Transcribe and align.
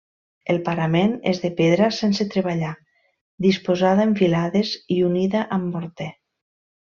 El 0.51 0.57
parament 0.67 1.11
és 1.31 1.41
de 1.43 1.51
pedra 1.59 1.89
sense 1.97 2.27
treballar 2.35 2.71
disposada 3.49 4.07
en 4.09 4.17
filades 4.23 4.73
i 4.97 4.99
unida 5.11 5.45
amb 5.59 5.71
morter. 5.77 6.11